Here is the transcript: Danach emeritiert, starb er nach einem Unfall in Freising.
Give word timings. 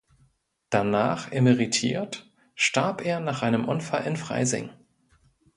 Danach 0.71 1.31
emeritiert, 1.31 2.25
starb 2.55 3.05
er 3.05 3.19
nach 3.19 3.43
einem 3.43 3.65
Unfall 3.67 4.07
in 4.07 4.17
Freising. 4.17 4.71